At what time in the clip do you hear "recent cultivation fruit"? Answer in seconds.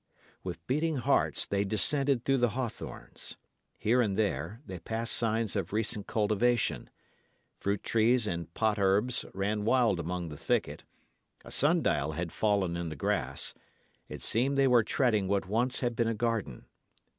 5.73-7.83